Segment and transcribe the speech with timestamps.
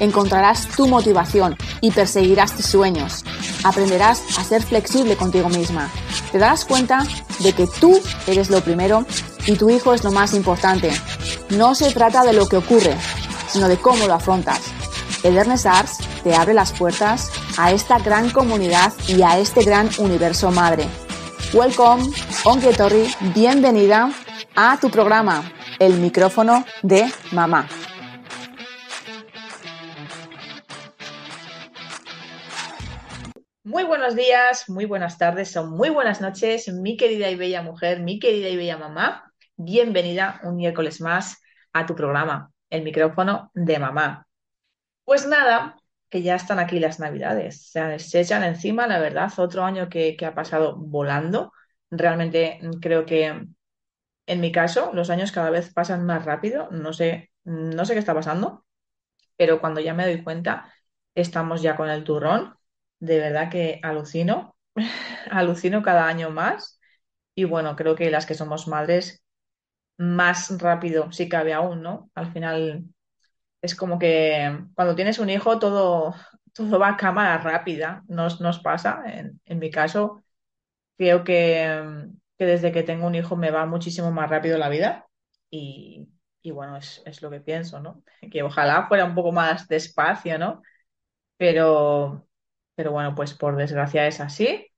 [0.00, 3.24] Encontrarás tu motivación y perseguirás tus sueños.
[3.62, 5.90] Aprenderás a ser flexible contigo misma.
[6.32, 7.04] Te darás cuenta
[7.40, 9.06] de que tú eres lo primero
[9.46, 10.90] y tu hijo es lo más importante.
[11.50, 12.96] No se trata de lo que ocurre,
[13.48, 14.60] sino de cómo lo afrontas.
[15.22, 20.50] Edernes Arts te abre las puertas a esta gran comunidad y a este gran universo
[20.50, 20.86] madre.
[21.52, 22.10] Welcome,
[22.44, 24.10] Onketorri, bienvenida
[24.56, 27.68] a tu programa, El micrófono de mamá.
[33.84, 38.00] Muy buenos días, muy buenas tardes o muy buenas noches, mi querida y bella mujer,
[38.00, 39.30] mi querida y bella mamá.
[39.56, 41.42] Bienvenida un miércoles más
[41.74, 44.26] a tu programa, El micrófono de mamá.
[45.04, 45.76] Pues nada,
[46.08, 50.24] que ya están aquí las navidades, se, echan encima, la verdad, otro año que, que
[50.24, 51.52] ha pasado volando.
[51.90, 53.44] Realmente creo que
[54.26, 57.98] en mi caso los años cada vez pasan más rápido, no sé, no sé qué
[57.98, 58.64] está pasando,
[59.36, 60.72] pero cuando ya me doy cuenta,
[61.14, 62.56] estamos ya con el turrón
[63.00, 64.56] de verdad que alucino,
[65.30, 66.80] alucino cada año más.
[67.34, 69.24] Y bueno, creo que las que somos madres,
[69.98, 72.10] más rápido, si cabe aún, ¿no?
[72.14, 72.84] Al final
[73.62, 76.14] es como que cuando tienes un hijo todo,
[76.54, 79.02] todo va a cámara rápida, nos, nos pasa.
[79.06, 80.22] En, mi caso,
[80.98, 82.08] creo que,
[82.38, 85.06] que, desde que tengo un hijo me va muchísimo más rápido la vida.
[85.50, 86.08] Y,
[86.42, 88.02] y bueno, es, es lo que pienso, ¿no?
[88.30, 90.62] Que ojalá fuera un poco más despacio, ¿no?
[91.36, 92.26] Pero,
[92.74, 94.68] pero bueno, pues por desgracia es así.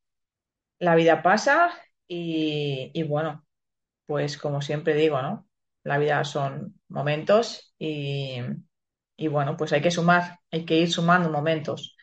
[0.78, 1.70] La vida pasa
[2.08, 3.46] y, bueno,
[4.06, 5.48] pues como siempre digo, ¿no?
[5.84, 8.40] La vida son momentos y,
[9.30, 11.96] bueno, pues hay que sumar, hay que ir sumando momentos.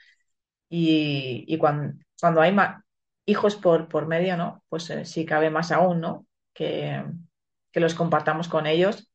[0.70, 2.56] Y, cuando, cuando, hay
[3.26, 4.64] hijos por, por medio, ¿no?
[4.70, 6.28] Pues eh, sí cabe más aún, ¿no?
[6.54, 7.04] Que,
[7.72, 9.10] que los compartamos con ellos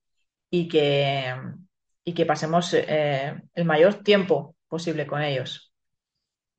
[0.51, 1.35] y que,
[2.05, 5.68] y que pasemos eh, el mayor tiempo posible con ellos.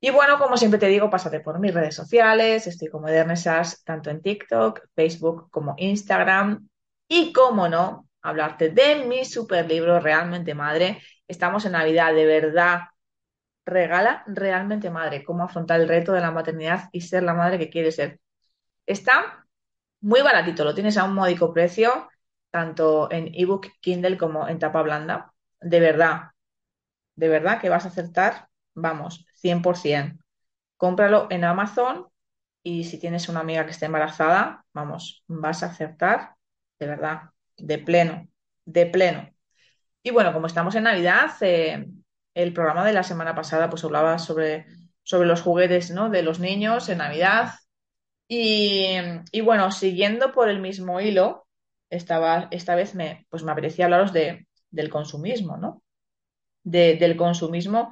[0.01, 4.09] Y bueno, como siempre te digo, pásate por mis redes sociales, estoy como Edernesas tanto
[4.09, 6.69] en TikTok, Facebook como Instagram.
[7.07, 11.01] Y cómo no, hablarte de mi super libro Realmente Madre.
[11.27, 12.81] Estamos en Navidad, de verdad.
[13.65, 17.69] Regala Realmente Madre, cómo afrontar el reto de la maternidad y ser la madre que
[17.69, 18.19] quieres ser.
[18.85, 19.45] Está
[20.01, 22.09] muy baratito, lo tienes a un módico precio,
[22.51, 25.33] tanto en ebook, Kindle como en tapa blanda.
[25.61, 26.31] De verdad,
[27.15, 28.48] de verdad que vas a acertar,
[28.81, 30.17] vamos, 100%.
[30.77, 32.07] Cómpralo en Amazon
[32.63, 36.35] y si tienes una amiga que esté embarazada, vamos, vas a acertar
[36.79, 37.21] de verdad,
[37.57, 38.27] de pleno,
[38.65, 39.29] de pleno.
[40.01, 41.87] Y bueno, como estamos en Navidad, eh,
[42.33, 44.65] el programa de la semana pasada pues hablaba sobre,
[45.03, 46.09] sobre los juguetes ¿no?
[46.09, 47.53] de los niños en Navidad.
[48.27, 48.95] Y,
[49.43, 51.47] bueno, siguiendo por el mismo hilo,
[51.89, 55.83] estaba, esta vez me, pues me apetecía hablaros de, del consumismo, ¿no?
[56.63, 57.91] del consumismo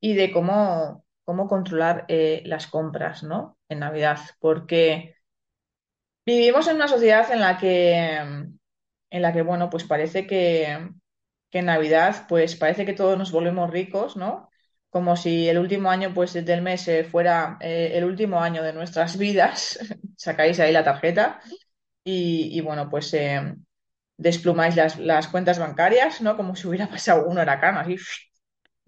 [0.00, 3.58] y de cómo, cómo controlar eh, las compras, ¿no?
[3.68, 5.16] En Navidad, porque
[6.26, 10.90] vivimos en una sociedad en la que, en la que bueno, pues parece que,
[11.50, 14.48] que en Navidad, pues parece que todos nos volvemos ricos, ¿no?
[14.88, 18.72] Como si el último año, pues del mes eh, fuera eh, el último año de
[18.72, 19.78] nuestras vidas.
[20.16, 21.40] Sacáis ahí la tarjeta
[22.04, 23.14] y, y bueno, pues
[24.16, 26.36] desplumáis las, las, cuentas bancarias, ¿no?
[26.36, 27.96] Como si hubiera pasado un huracán, así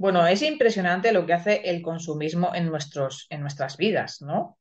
[0.03, 4.59] bueno, es impresionante lo que hace el consumismo en, nuestros, en nuestras vidas, ¿no?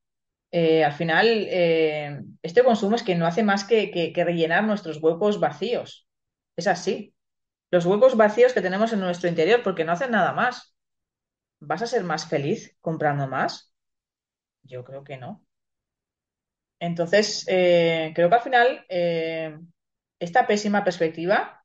[0.52, 5.40] Eh, al final, eh, este consumo es que no hace más que, rellenar nuestros huecos
[5.40, 6.07] vacíos.
[6.56, 7.16] Es así.
[7.72, 10.75] Los huecos vacíos que tenemos en nuestro interior, porque no hacen nada más.
[11.59, 13.73] ¿Vas a ser más feliz comprando más?
[14.62, 15.44] Yo creo que no.
[16.78, 18.85] Entonces, eh, creo que al final,
[20.20, 21.60] esta pésima perspectiva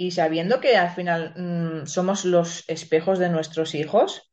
[0.00, 4.32] y sabiendo que al final mm, somos los espejos de nuestros hijos,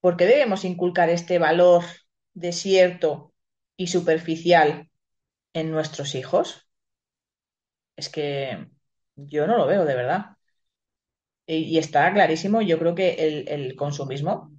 [0.00, 1.84] ¿por qué debemos inculcar este valor
[2.32, 3.32] desierto
[3.76, 4.90] y superficial
[5.52, 6.66] en nuestros hijos?
[7.94, 8.66] Es que
[9.14, 10.38] yo no lo veo de verdad.
[11.46, 14.50] Y, está clarísimo, yo creo que el, el consumismo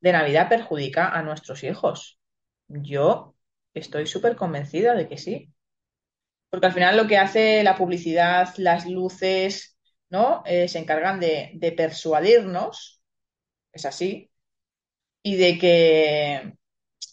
[0.00, 2.18] de Navidad perjudica a nuestros hijos.
[2.66, 3.36] Yo
[3.74, 5.52] estoy súper convencida de que sí.
[6.50, 9.76] Porque al final lo que hace la publicidad, las luces,
[10.10, 10.42] ¿no?
[10.46, 13.02] Eh, se encargan de, persuadirnos,
[13.72, 14.32] es así,
[15.22, 16.54] y de que,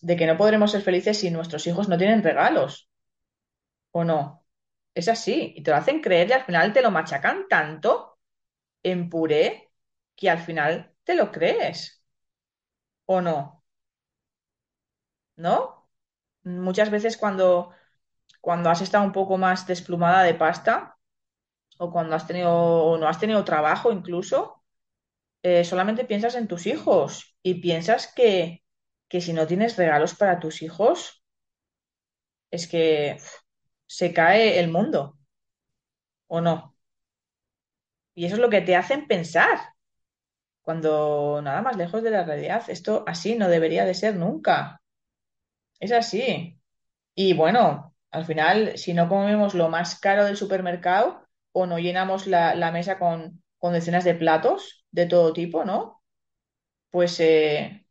[0.01, 2.89] de que no podremos ser felices si nuestros hijos no tienen regalos,
[3.91, 4.45] ¿o no?
[4.93, 8.19] Es así, y te lo hacen creer y al final te lo machacan tanto
[8.83, 9.71] en puré
[10.15, 12.03] que al final te lo crees,
[13.05, 13.63] ¿o no?
[15.35, 15.89] ¿No?
[16.43, 17.71] Muchas veces cuando,
[18.43, 20.97] cuando has estado un poco más desplumada de pasta
[21.77, 24.61] o cuando has tenido o no has tenido trabajo incluso,
[25.43, 28.61] eh, solamente piensas en tus hijos y piensas que,
[29.07, 31.23] que si no tienes regalos para tus hijos,
[32.51, 33.17] es que
[33.87, 35.17] se cae el mundo,
[36.27, 36.75] ¿o no?
[38.13, 39.57] Y eso es lo que te hacen pensar,
[40.63, 44.81] cuando nada más lejos de la realidad, esto así no debería de ser nunca.
[45.79, 46.59] Es así.
[47.15, 52.27] Y bueno, al final, si no comemos lo más caro del supermercado o no llenamos
[52.27, 56.03] la, mesa con, decenas de platos de todo tipo, ¿no?
[56.91, 57.87] Pues, eh,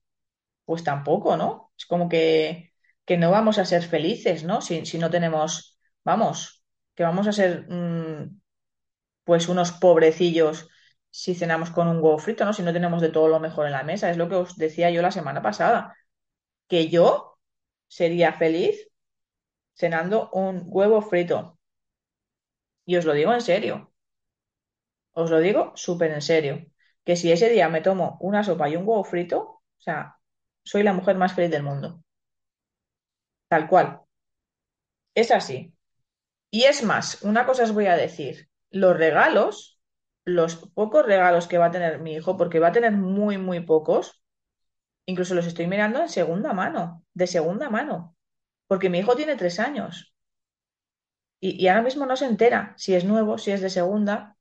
[0.64, 1.72] pues tampoco, ¿no?
[1.76, 2.72] Es como que,
[3.04, 4.60] que no vamos a ser felices, ¿no?
[4.62, 6.64] Si, si no tenemos, vamos,
[6.94, 8.40] que vamos a ser mm,
[9.24, 10.68] pues unos pobrecillos
[11.10, 12.52] si cenamos con un huevo frito, ¿no?
[12.52, 14.10] Si no tenemos de todo lo mejor en la mesa.
[14.10, 15.96] Es lo que os decía yo la semana pasada,
[16.68, 17.38] que yo
[17.88, 18.91] sería feliz
[19.74, 21.58] cenando un huevo frito.
[22.84, 23.92] Y os lo digo en serio,
[25.12, 26.66] os lo digo súper en serio,
[27.04, 30.16] que si ese día me tomo una sopa y un huevo frito, o sea,
[30.64, 32.02] soy la mujer más feliz del mundo,
[33.48, 34.00] tal cual.
[35.14, 35.74] Es así.
[36.50, 39.80] Y es más, una cosa os voy a decir, los regalos,
[40.24, 43.60] los pocos regalos que va a tener mi hijo, porque va a tener muy, muy
[43.60, 44.22] pocos,
[45.06, 48.16] incluso los estoy mirando en segunda mano, de segunda mano,
[48.72, 50.14] porque mi hijo tiene tres años
[51.40, 54.38] y, ahora mismo no se entera si es nuevo, si es de segunda,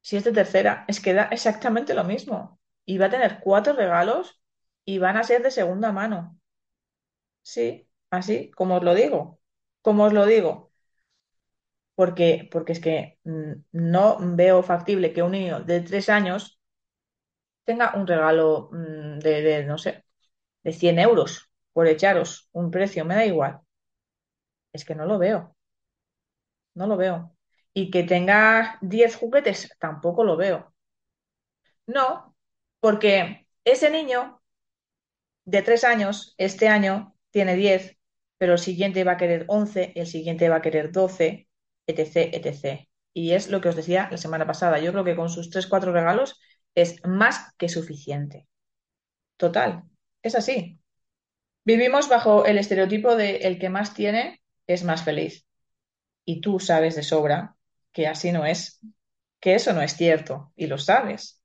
[0.00, 2.58] si es de tercera, es que da exactamente lo mismo.
[2.84, 4.42] Y va a tener cuatro regalos
[4.84, 6.36] y van a ser de segunda mano.
[7.42, 9.38] Sí, así como os lo digo,
[9.80, 10.72] como os lo digo.
[11.94, 16.58] porque, porque es que mm, no veo factible que un niño de tres años
[17.64, 20.04] tenga un regalo mm, de, de, no sé,
[20.64, 23.60] de 100 euros por echaros un precio, me da igual.
[24.74, 25.56] Es que no lo veo,
[26.74, 27.36] no lo veo.
[27.72, 30.72] Y que tenga 10 juguetes, tampoco lo veo.
[31.86, 32.34] No,
[32.80, 34.40] porque ese niño
[35.44, 37.96] de tres años, este año tiene 10,
[38.38, 41.48] pero el siguiente va a querer 11, el siguiente va a querer 12,
[41.86, 42.88] etc., etc.
[43.12, 44.78] Y es lo que os decía la semana pasada.
[44.80, 46.40] Yo creo que con sus tres, cuatro regalos
[46.74, 48.48] es más que suficiente.
[49.36, 49.84] Total,
[50.22, 50.80] es así.
[51.64, 55.46] Vivimos bajo el estereotipo de el que más tiene es más feliz.
[56.24, 57.56] Y tú sabes de sobra
[57.92, 58.80] que así no es,
[59.40, 61.40] que eso no es cierto, y lo sabes.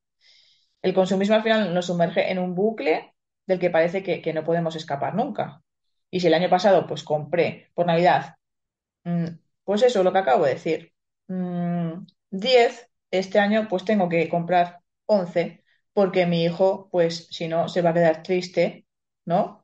[0.81, 3.13] El consumismo al final nos sumerge en un bucle
[3.45, 5.61] del que parece que, no podemos escapar nunca.
[6.11, 8.35] Y si el año pasado pues compré por Navidad,
[9.03, 9.27] mm,
[9.63, 10.93] pues eso, lo que acabo de decir,
[11.27, 15.63] mm, 10, este año pues tengo que comprar 11
[15.93, 18.85] porque mi hijo pues si no se va a quedar triste,
[19.25, 19.58] ¿no?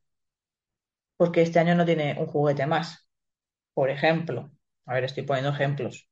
[1.18, 3.08] Porque este año no tiene un juguete más,
[3.74, 4.52] por ejemplo.
[4.86, 6.10] A ver, estoy poniendo ejemplos.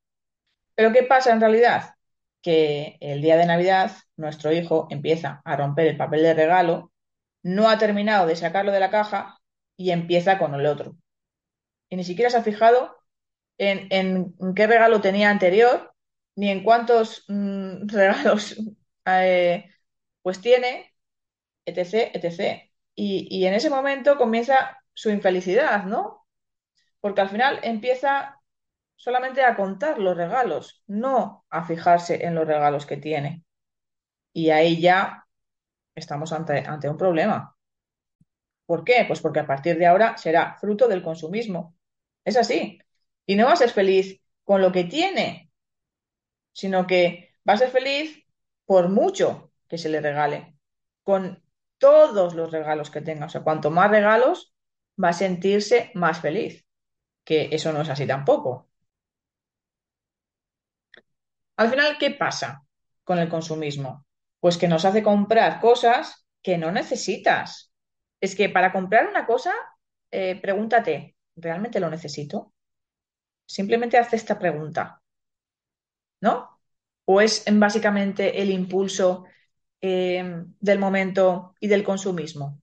[0.76, 1.96] Pero ¿qué pasa en realidad?
[2.42, 6.92] Que el día de Navidad nuestro hijo empieza a romper el papel de regalo,
[7.44, 9.40] no ha terminado de sacarlo de la caja
[9.78, 10.96] y empieza con el otro.
[11.90, 12.98] Y ni siquiera se ha fijado
[13.57, 15.94] en, qué regalo tenía anterior,
[16.36, 18.56] ni en cuántos mm, regalos
[19.06, 19.69] eh,
[20.22, 20.94] pues tiene,
[21.66, 22.69] etc., etc.
[22.95, 26.28] Y en ese momento comienza su infelicidad, ¿no?
[27.00, 28.40] Porque al final empieza
[28.95, 33.44] solamente a contar los regalos, no a fijarse en los regalos que tiene.
[34.31, 35.26] Y ahí ya
[35.95, 37.56] estamos ante, ante un problema.
[38.66, 39.06] ¿Por qué?
[39.07, 41.76] Pues porque a partir de ahora será fruto del consumismo.
[42.23, 42.80] Es así.
[43.26, 45.52] Y no va a ser feliz con lo que tiene,
[46.54, 48.26] sino que va a ser feliz
[48.66, 50.57] por mucho que se le regale,
[51.04, 51.44] con
[51.78, 53.26] todos los regalos que tenga.
[53.26, 54.53] O sea, cuanto más regalos,
[55.02, 56.66] va a sentirse más feliz,
[57.23, 58.69] que eso no es así tampoco.
[61.57, 62.64] Al final, ¿qué pasa
[63.04, 64.06] con el consumismo?
[64.40, 67.71] Pues que nos hace comprar cosas que no necesitas.
[68.19, 69.54] Es que para comprar una cosa,
[70.12, 72.54] eh, pregúntate, ¿realmente lo necesito?
[73.45, 75.02] Simplemente haz esta pregunta,
[76.21, 76.62] ¿no?
[77.06, 79.26] ¿O es en básicamente el impulso
[79.81, 82.63] eh, del momento y del consumismo?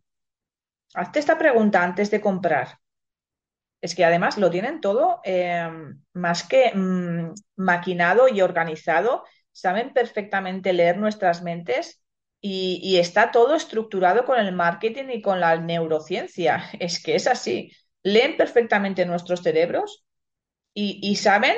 [0.94, 2.78] Hazte esta pregunta antes de comprar.
[3.80, 5.68] Es que además lo tienen todo eh,
[6.12, 9.25] más que mm, maquinado y organizado.
[9.52, 12.02] Saben perfectamente leer nuestras mentes
[12.42, 16.64] Y, está todo estructurado con el marketing y con la neurociencia.
[16.80, 17.73] Es que es así.
[18.02, 20.04] Leen perfectamente nuestros cerebros
[20.75, 21.56] y, saben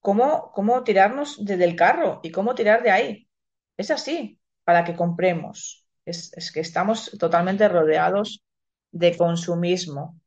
[0.00, 3.28] cómo, cómo tirarnos desde el carro y cómo tirar de ahí.
[3.76, 5.86] Es así, para que compremos.
[6.04, 8.42] Es que estamos totalmente rodeados
[8.92, 10.20] de consumismo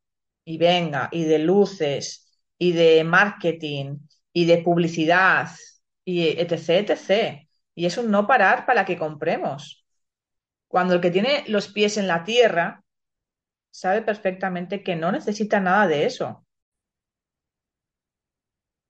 [0.43, 3.97] y venga, y de luces, y de marketing,
[4.33, 5.49] y de publicidad,
[6.03, 7.47] y etc, etc.
[7.73, 9.85] Y es un no parar para que compremos.
[10.67, 12.83] Cuando el que tiene los pies en la tierra
[13.71, 16.45] sabe perfectamente que no necesita nada de eso.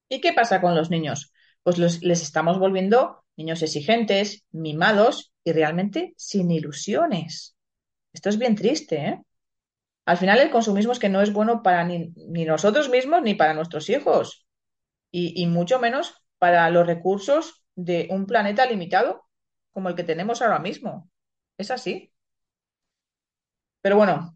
[0.10, 1.34] ¿Y qué pasa con los niños?
[1.63, 7.55] Pues les estamos volviendo niños exigentes, mimados y realmente sin ilusiones.
[8.13, 9.22] Esto es bien triste, ¿eh?
[10.06, 12.14] Al final el consumismo es que no es bueno para ni,
[12.46, 14.46] nosotros mismos ni para nuestros hijos
[15.12, 19.28] y, y mucho menos para los recursos de un planeta limitado
[19.72, 21.10] como el que tenemos ahora mismo.
[21.58, 22.12] Es así.
[23.82, 24.36] Pero bueno,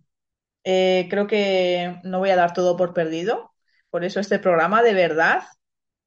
[0.64, 3.54] eh, creo que no voy a dar todo por perdido.
[3.90, 5.44] Por eso este programa de verdad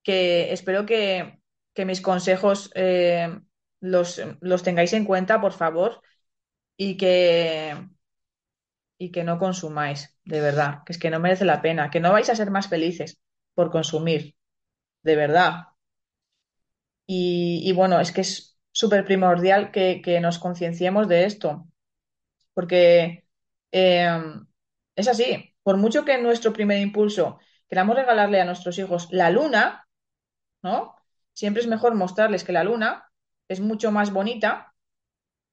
[0.02, 1.40] que espero que,
[1.75, 3.38] que mis consejos eh,
[3.81, 6.02] los, los tengáis en cuenta, por favor,
[6.76, 7.76] y que,
[9.02, 12.12] y que no consumáis, de verdad, que es que no merece la pena, que no
[12.12, 13.21] vais a ser más felices
[13.52, 14.37] por consumir,
[15.02, 15.66] de verdad.
[17.04, 21.66] Y, bueno, es que es súper primordial que, nos concienciemos de esto,
[22.54, 23.26] porque
[23.73, 24.23] eh,
[24.94, 29.30] es así, por mucho que en nuestro primer impulso queramos regalarle a nuestros hijos la
[29.30, 29.88] luna,
[30.62, 30.94] ¿no?
[31.32, 33.11] Siempre es mejor mostrarles que la luna
[33.49, 34.75] es mucho más bonita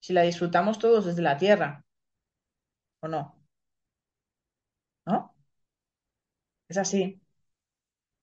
[0.01, 1.84] si la disfrutamos todos desde la Tierra,
[3.01, 3.38] ¿o no?
[5.10, 5.34] ¿No?
[6.70, 7.20] Es así.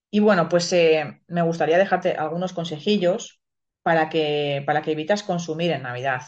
[0.09, 3.41] Y bueno, pues eh, me gustaría dejarte algunos consejillos
[3.83, 6.21] para que, para que evitas consumir en Navidad,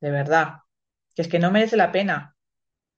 [0.00, 0.54] de verdad.
[1.14, 2.36] Que es que no merece la pena,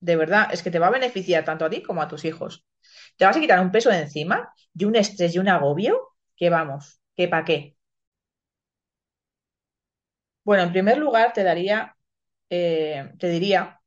[0.00, 0.48] de verdad.
[0.52, 2.66] Es que te va a beneficiar tanto a ti como a tus hijos.
[3.16, 6.50] Te vas a quitar un peso de encima y un estrés y un agobio que
[6.50, 7.76] vamos, que para qué.
[10.44, 11.96] Bueno, en primer lugar te daría,
[12.50, 13.80] eh, te diría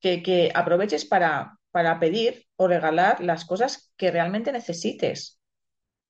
[0.00, 5.40] que, que aproveches para, para pedir o regalar las cosas que realmente necesites.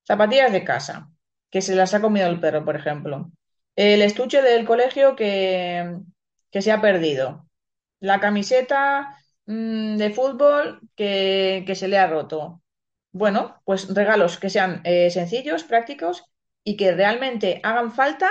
[0.07, 1.11] Zapatillas de casa,
[1.51, 3.31] que se las ha comido el perro, por ejemplo.
[3.77, 5.99] El estuche del colegio que,
[6.51, 7.49] que se ha perdido.
[8.01, 12.63] La camiseta, mm, de fútbol que, que se le ha roto.
[13.13, 16.25] Bueno, pues regalos que sean eh, sencillos, prácticos
[16.65, 18.31] y que realmente hagan falta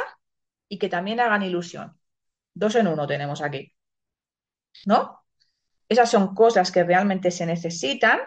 [0.70, 2.00] y que también hagan ilusión.
[2.54, 3.74] Dos en uno tenemos aquí,
[4.86, 5.20] ¿no?
[5.90, 8.20] Esas son cosas que realmente se necesitan,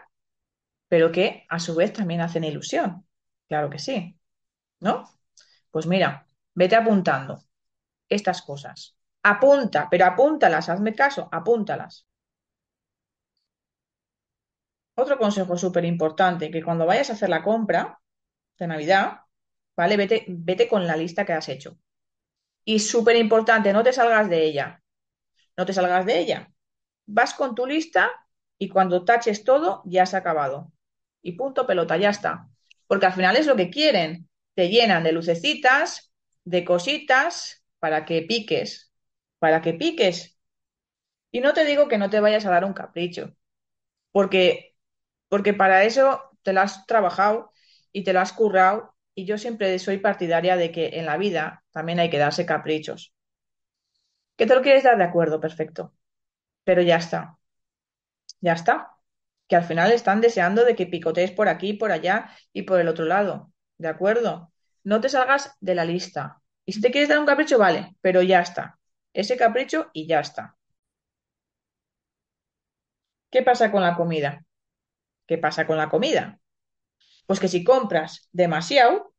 [0.88, 3.07] pero que a su vez también hacen ilusión.
[3.49, 4.19] Claro que sí,
[4.81, 5.11] ¿no?
[5.71, 7.45] Pues mira, vete apuntando
[8.09, 8.97] estas cosas.
[9.25, 12.07] Apunta, pero apúntalas, hazme caso, apúntalas.
[14.95, 18.00] Otro consejo súper importante, que cuando vayas a hacer la compra
[18.59, 19.21] de Navidad,
[19.76, 19.97] ¿vale?
[19.97, 21.78] Vete, vete con la lista que has hecho.
[22.64, 24.83] Y súper importante, no te salgas de ella,
[25.59, 26.51] no te salgas de ella.
[27.06, 28.11] Vas con tu lista
[28.59, 30.73] y cuando taches todo, ya se ha acabado.
[31.23, 32.49] Y punto, pelota, ya está.
[32.87, 34.28] Porque al final es lo que quieren.
[34.54, 36.12] Te llenan de lucecitas,
[36.44, 38.92] de cositas, para que piques,
[39.38, 40.38] para que piques.
[41.30, 43.35] Y no te digo que no te vayas a dar un capricho,
[44.12, 44.76] porque,
[45.28, 47.52] porque para eso te lo has trabajado
[47.92, 48.94] y te lo has currado.
[49.14, 53.14] Y yo siempre soy partidaria de que en la vida también hay que darse caprichos.
[54.37, 55.40] ¿Que te lo quieres dar de acuerdo?
[55.40, 55.94] Perfecto.
[56.64, 57.38] Pero ya está.
[58.40, 58.97] Ya está.
[59.49, 62.88] Que al final están deseando de que picotees por aquí, por allá y por el
[62.88, 63.52] otro lado.
[63.78, 64.52] ¿De acuerdo?
[64.85, 66.42] No te salgas de la lista.
[66.64, 68.78] Y si te quieres dar un capricho, vale, pero ya está.
[69.12, 70.57] Ese capricho y ya está.
[73.31, 74.45] ¿Qué pasa con la comida?
[75.26, 76.38] ¿Qué pasa con la comida?
[77.26, 79.14] Pues que si compras demasiado,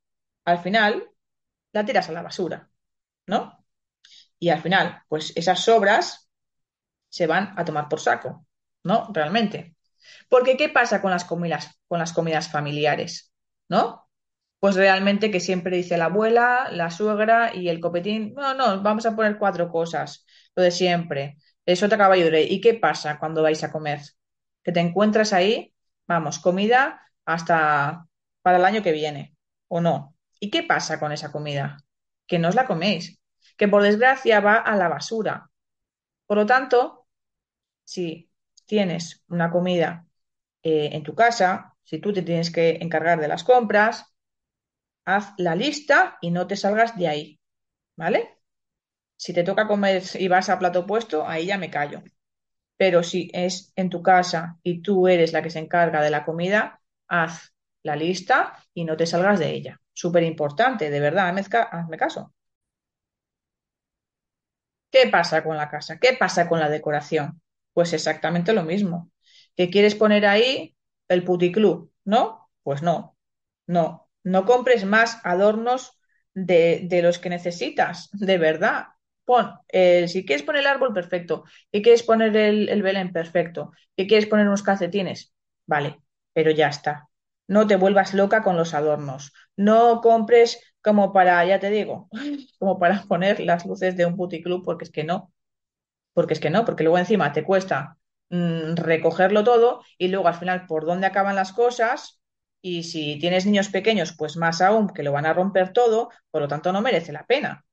[0.46, 1.10] al final
[1.72, 2.70] la tiras a la basura,
[3.26, 3.66] ¿no?
[4.40, 6.23] Y al final, pues esas sobras
[7.14, 8.48] se van a tomar por saco,
[8.84, 9.08] ¿no?
[9.14, 9.76] Realmente.
[10.30, 13.32] Porque ¿qué pasa con las comidas, con las comidas familiares?
[13.70, 14.10] ¿No?
[14.60, 19.06] Pues realmente que siempre dice la abuela, la suegra y el copetín, no, no, vamos
[19.06, 21.38] a poner cuatro cosas, lo de siempre.
[21.68, 24.00] Eso te acaba de ¿Y qué pasa cuando vais a comer?
[24.64, 25.72] Que te encuentras ahí,
[26.08, 28.08] vamos, comida hasta
[28.42, 29.36] para el año que viene,
[29.68, 30.16] ¿o no?
[30.40, 31.78] ¿Y qué pasa con esa comida?
[32.26, 33.20] Que no os la coméis,
[33.56, 35.52] que por desgracia va a la basura.
[36.26, 37.03] Por lo tanto,
[37.86, 38.30] si
[38.66, 40.06] tienes una comida
[40.64, 44.06] eh, en tu casa, si tú te tienes que encargar de las compras,
[45.06, 47.40] haz la lista y no te salgas de ahí,
[47.98, 48.40] ¿vale?
[49.18, 52.04] Si te toca comer y vas a plato puesto, ahí ya me callo.
[52.78, 56.26] Pero si es en tu casa y tú eres la que se encarga de la
[56.26, 59.82] comida, haz la lista y no te salgas de ella.
[59.94, 62.34] Súper importante, de verdad, hazme, ca- hazme caso.
[64.90, 66.00] ¿Qué pasa con la casa?
[66.00, 67.42] ¿Qué pasa con la decoración?
[67.74, 69.12] Pues exactamente lo mismo.
[69.56, 70.76] ¿Qué quieres poner ahí?
[71.08, 72.50] El puticlub, ¿no?
[72.64, 73.18] Pues no,
[73.68, 74.10] no.
[74.24, 76.00] No compres más adornos
[76.34, 78.88] de, de los que necesitas, de verdad.
[79.26, 81.44] Pon, eh, si quieres poner el árbol, perfecto.
[81.72, 83.12] ¿Qué quieres poner el, el Belén?
[83.12, 83.72] Perfecto.
[83.98, 85.34] ¿Qué quieres poner unos calcetines?
[85.66, 86.00] Vale,
[86.34, 87.10] pero ya está.
[87.48, 89.34] No te vuelvas loca con los adornos.
[89.58, 92.10] No compres como para, ya te digo,
[92.60, 95.33] como para poner las luces de un puticlub, porque es que no,
[96.14, 97.98] porque es que no, porque luego encima te cuesta
[98.30, 102.20] mm, recogerlo todo y luego al final por dónde acaban las cosas
[102.62, 106.42] y si tienes niños pequeños, pues más aún que lo van a romper todo, por
[106.42, 107.66] lo tanto no merece la pena.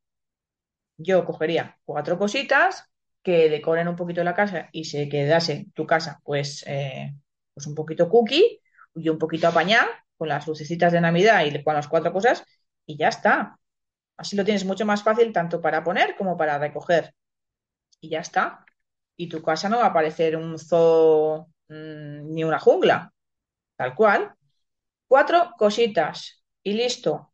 [0.96, 2.84] Yo cogería cuatro cositas
[3.22, 7.14] que decoren un poquito la casa y se quedase tu casa pues, eh,
[7.54, 8.60] pues un poquito cookie
[8.94, 12.44] y un poquito apañada con las lucecitas de Navidad y con las cuatro cosas
[12.86, 13.58] y ya está.
[14.16, 17.14] Así lo tienes mucho más fácil tanto para poner como para recoger.
[18.00, 18.64] Y ya está.
[19.16, 23.12] Y tu casa no va a parecer un zoo mm, ni una jungla.
[23.76, 24.34] Tal cual.
[25.08, 26.44] Cuatro cositas.
[26.62, 27.32] Y listo.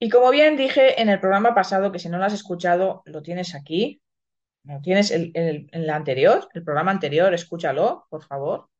[0.00, 3.22] Y como bien dije en el programa pasado, que si no lo has escuchado, lo
[3.22, 4.00] tienes aquí.
[4.64, 8.70] Lo tienes en en la anterior, el programa anterior, escúchalo, por favor.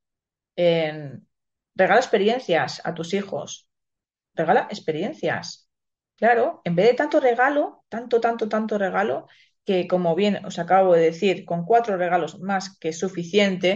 [0.57, 1.29] En-
[1.77, 3.69] regala experiencias a tus hijos.
[4.35, 5.71] Regala experiencias.
[6.17, 9.29] Claro, en vez de tanto regalo, tanto, tanto, tanto regalo,
[9.69, 13.71] que como bien os acabo de decir, con cuatro regalos más que suficiente,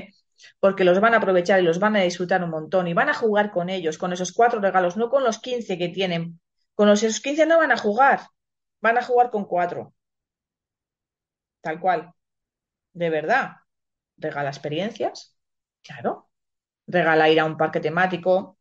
[0.63, 3.15] porque los van a aprovechar y los van a disfrutar un montón y van a
[3.23, 6.41] jugar con ellos, con esos cuatro regalos, no con los 15 que tienen.
[6.75, 8.21] Con los esos 15 no van a jugar,
[8.81, 9.93] van a jugar con cuatro,
[11.61, 12.13] tal cual.
[12.95, 13.53] De verdad,
[14.19, 15.37] regala experiencias,
[15.83, 16.31] claro.
[16.87, 18.59] Regala ir a un parque temático,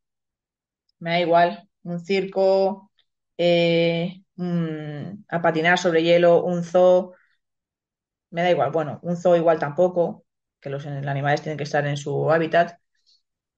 [1.00, 2.92] me da igual, un circo,
[3.38, 4.24] eh,
[5.30, 7.14] a patinar sobre hielo, un zoo,
[8.32, 8.72] me da igual.
[8.72, 10.26] Bueno, un zoo igual tampoco,
[10.60, 12.80] que los animales tienen que estar en su hábitat.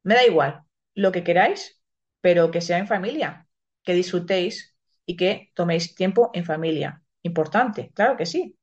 [0.03, 0.63] Me da igual,
[0.95, 1.81] lo que queráis,
[2.21, 3.47] pero que sea en familia,
[3.83, 7.03] que disfrutéis y que toméis tiempo en familia.
[7.23, 8.57] Importante, claro que sí.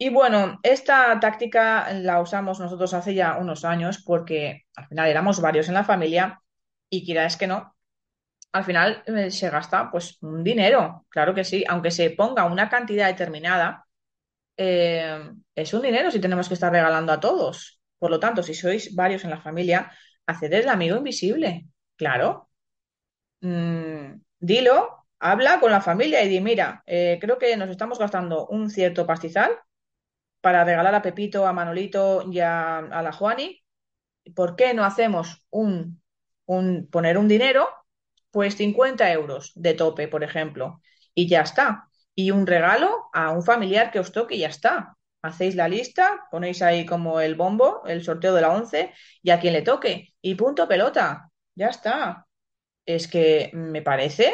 [0.00, 5.40] Y bueno, esta táctica la usamos nosotros hace ya unos años porque al final éramos
[5.40, 6.40] varios en la familia
[6.88, 7.74] y quieras que no,
[8.52, 12.68] al final eh, se gasta pues un dinero, claro que sí, aunque se ponga una
[12.68, 13.86] cantidad determinada,
[14.56, 17.80] eh, es un dinero si tenemos que estar regalando a todos.
[17.98, 19.92] Por lo tanto, si sois varios en la familia,
[20.26, 22.50] haced el amigo invisible, claro.
[23.40, 28.46] Mm, dilo, habla con la familia y di, mira, eh, creo que nos estamos gastando
[28.48, 29.52] un cierto pastizal
[30.40, 33.62] para regalar a Pepito, a Manolito y a, la Juani.
[34.34, 36.02] ¿Por qué no hacemos un,
[36.46, 37.68] un, poner un dinero?
[38.30, 40.80] Pues 50 euros de tope, por ejemplo,
[41.14, 41.88] y ya está.
[42.14, 44.96] Y un regalo a un familiar que os toque y ya está.
[45.22, 49.40] Hacéis la lista, ponéis ahí como el bombo, el sorteo de la 11 y a
[49.40, 50.14] quien le toque.
[50.20, 51.30] Y punto pelota.
[51.54, 52.26] Ya está.
[52.86, 54.32] Es que me parece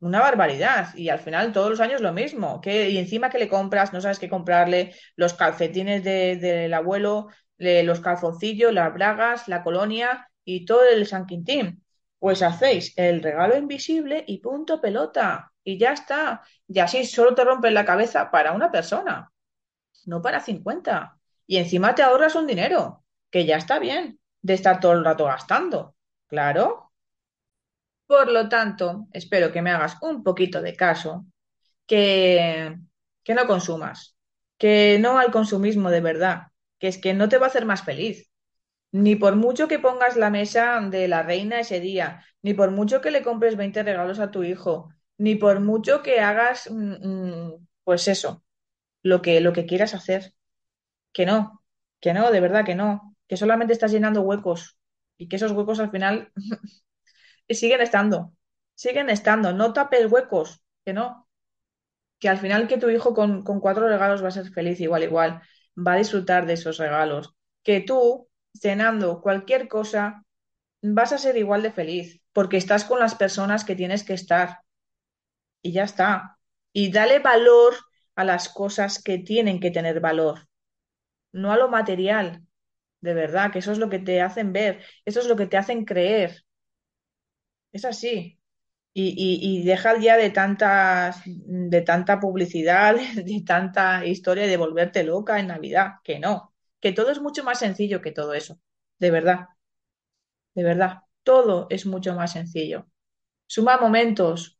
[0.00, 0.94] una barbaridad.
[0.96, 2.60] Y al final todos los años lo mismo.
[2.62, 7.28] ¿Qué- y encima que le compras, no sabes qué comprarle, los calcetines de- del abuelo,
[7.58, 11.83] los calzoncillos, las bragas, la colonia y todo el San Quintín.
[12.24, 15.52] Pues hacéis el regalo invisible y punto pelota.
[15.62, 16.40] Y ya está.
[16.66, 19.30] Y así solo te rompes la cabeza para una persona,
[20.06, 21.18] no para 50.
[21.46, 25.26] Y encima te ahorras un dinero, que ya está bien de estar todo el rato
[25.26, 25.96] gastando.
[26.26, 26.92] Claro.
[28.06, 31.26] Por lo tanto, espero que me hagas un poquito de caso,
[31.86, 32.74] que,
[33.22, 34.16] que no consumas,
[34.56, 36.44] que no al consumismo de verdad,
[36.78, 38.30] que es que no te va a hacer más feliz,
[38.94, 43.00] ni por mucho que pongas la mesa de la reina ese día, ni por mucho
[43.00, 47.66] que le compres 20 regalos a tu hijo, ni por mucho que hagas, mm, mm,
[47.84, 48.44] pues eso,
[49.02, 50.34] lo que, lo que quieras hacer,
[51.12, 51.62] que no,
[52.00, 54.78] que no, de verdad que no, que solamente estás llenando huecos
[55.18, 56.32] y que esos huecos al final
[57.48, 58.32] siguen estando,
[58.74, 61.28] siguen estando, no tapes huecos, que no,
[62.18, 65.02] que al final que tu hijo con, con cuatro regalos va a ser feliz igual,
[65.04, 65.42] igual,
[65.76, 68.28] va a disfrutar de esos regalos, que tú
[68.60, 70.24] cenando cualquier cosa
[70.82, 74.60] vas a ser igual de feliz, porque estás con las personas que tienes que estar
[75.62, 76.38] y ya está.
[76.72, 77.74] Y dale valor
[78.16, 80.48] a las cosas que tienen que tener valor,
[81.32, 82.44] no a lo material,
[83.02, 85.56] de verdad, que eso es lo que te hacen ver, eso es lo que te
[85.58, 86.44] hacen creer,
[87.72, 88.38] es así.
[88.94, 89.14] y,
[89.60, 95.48] y, deja ya de tantas, de tanta publicidad, de tanta historia de volverte loca en
[95.48, 96.53] Navidad, que no,
[96.84, 98.60] que todo es mucho más sencillo que todo eso,
[98.98, 99.48] de verdad,
[100.54, 102.90] de verdad, todo es mucho más sencillo.
[103.46, 104.58] Suma momentos,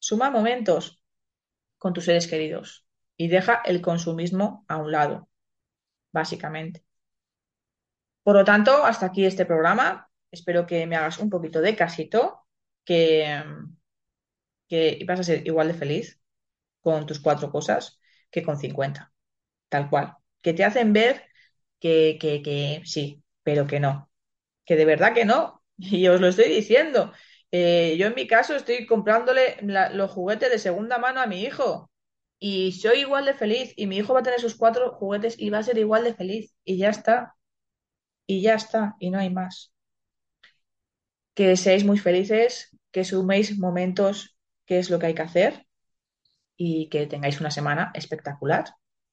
[0.00, 1.00] suma momentos
[1.78, 2.86] con tus seres queridos
[3.16, 5.28] y deja el consumismo a un lado,
[6.12, 6.84] básicamente.
[8.24, 10.10] Por lo tanto, hasta aquí este programa.
[10.32, 12.46] Espero que me hagas un poquito de casito,
[12.84, 13.44] que,
[14.68, 16.20] que vas a ser igual de feliz
[16.80, 19.12] con tus cuatro cosas que con 50,
[19.68, 20.16] tal cual.
[20.42, 21.24] Que te hacen ver
[21.84, 24.10] que, que, que sí, pero que no.
[24.66, 25.62] Que de verdad que no.
[25.78, 27.12] Y os lo estoy diciendo.
[27.52, 31.90] Eh, yo en mi caso estoy comprándole los juguetes de segunda mano a mi hijo.
[32.40, 33.74] Y soy igual de feliz.
[33.76, 36.14] Y mi hijo va a tener sus cuatro juguetes y va a ser igual de
[36.14, 36.54] feliz.
[36.64, 37.36] Y ya está.
[38.26, 38.96] Y ya está.
[39.00, 39.72] Y no hay más.
[41.36, 42.50] Que seáis muy felices,
[42.92, 44.14] que suméis momentos,
[44.66, 45.52] que es lo que hay que hacer.
[46.56, 48.64] Y que tengáis una semana espectacular.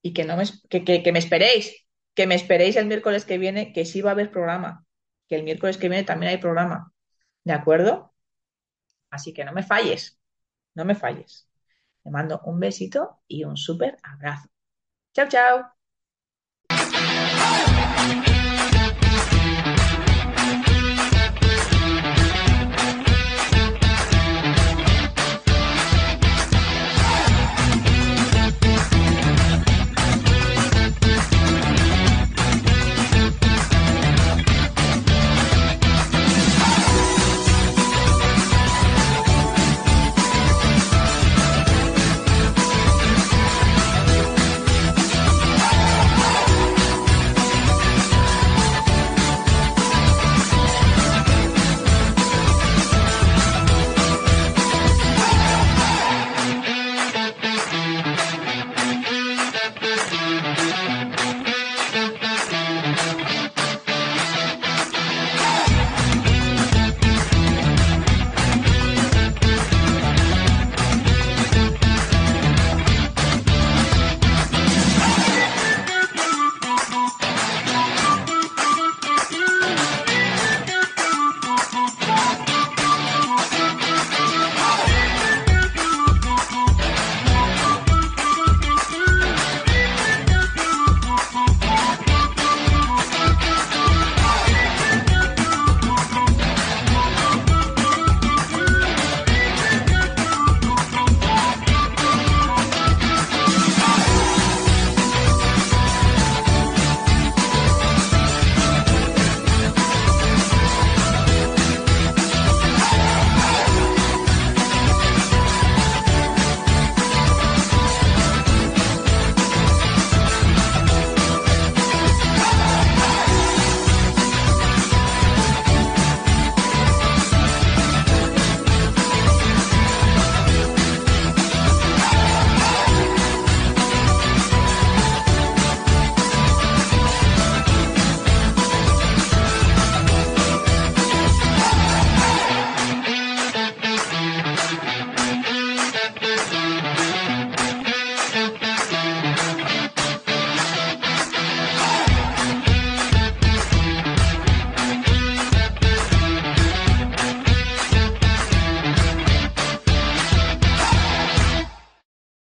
[0.02, 1.66] Y que no me, que, que, que me esperéis.
[2.14, 4.86] Que me esperéis el miércoles que viene, que sí va a haber programa.
[5.28, 6.94] Que el miércoles que viene también hay programa.
[7.44, 8.14] ¿De acuerdo?
[9.10, 10.20] Así que no me falles.
[10.76, 11.50] No me falles.
[12.04, 14.50] Te mando un besito y un súper abrazo.
[15.14, 15.72] Chao, chao.